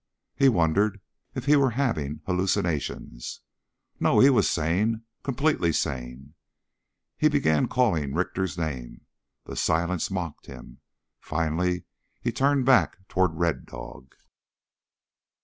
He 0.35 0.49
wondered 0.49 0.99
if 1.35 1.45
he 1.45 1.55
were 1.55 1.69
having 1.77 2.21
hallucinations. 2.25 3.41
No, 3.99 4.19
he 4.19 4.31
was 4.31 4.49
sane... 4.49 5.03
completely 5.21 5.71
sane. 5.71 6.33
He 7.19 7.27
began 7.29 7.67
calling 7.67 8.15
Richter's 8.15 8.57
name. 8.57 9.05
The 9.45 9.55
silence 9.55 10.09
mocked 10.09 10.47
him. 10.47 10.79
Finally 11.19 11.83
he 12.19 12.31
turned 12.31 12.65
back 12.65 13.07
toward 13.09 13.35
Red 13.35 13.67
Dog. 13.67 14.15